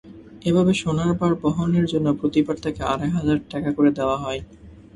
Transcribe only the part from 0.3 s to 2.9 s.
এভাবে সোনার বার বহনের জন্য প্রতিবার তাঁকে